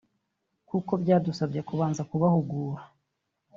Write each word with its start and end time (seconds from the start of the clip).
kuko 0.69 0.91
byadusabye 1.01 1.59
kubanza 1.67 2.01
kubahugura 2.09 2.83